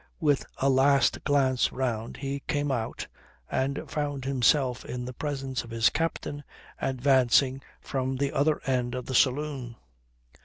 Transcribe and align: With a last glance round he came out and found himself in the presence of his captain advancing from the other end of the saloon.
With 0.19 0.47
a 0.57 0.67
last 0.67 1.23
glance 1.25 1.71
round 1.71 2.17
he 2.17 2.39
came 2.47 2.71
out 2.71 3.05
and 3.51 3.87
found 3.87 4.25
himself 4.25 4.83
in 4.83 5.05
the 5.05 5.13
presence 5.13 5.63
of 5.63 5.69
his 5.69 5.91
captain 5.91 6.43
advancing 6.81 7.61
from 7.81 8.15
the 8.15 8.31
other 8.33 8.59
end 8.65 8.95
of 8.95 9.05
the 9.05 9.13
saloon. 9.13 9.75